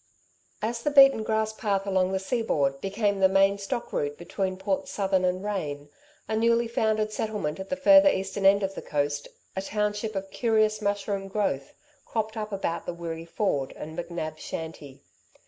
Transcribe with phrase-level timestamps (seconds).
[0.63, 4.87] As the beaten grass path along the seaboard became the main stock route between Port
[4.87, 5.89] Southern and Rane,
[6.27, 10.31] a newly founded settlement at the further eastern end of the coast, a township of
[10.31, 15.03] curious mushroom growth, cropped up about the Wirree Ford and McNab's shanty.